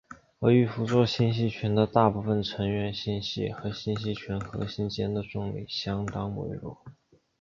[0.39, 6.75] 而玉夫座星系群的大部分成员星系和星系群核心间的重力相当微弱。